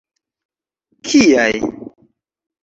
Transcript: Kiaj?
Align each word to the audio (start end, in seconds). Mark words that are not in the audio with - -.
Kiaj? 1.09 1.53